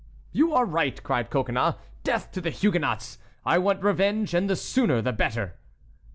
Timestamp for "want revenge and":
3.59-4.49